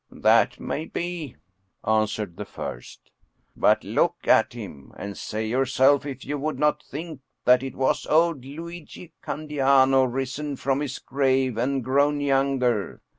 [0.29, 1.35] "That may be,"
[1.85, 3.11] answered the first."
[3.65, 8.07] But look at him, and say yourself if you would not think that it was
[8.07, 13.03] old Luigi Candiano risen from his grave and grown younger.